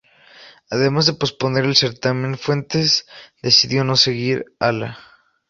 [0.71, 3.05] Además de posponer el certamen, Fuentes
[3.43, 4.97] decidió no seguir a la.